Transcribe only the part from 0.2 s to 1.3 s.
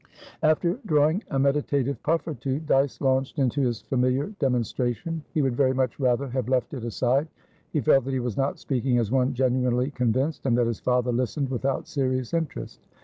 After drawing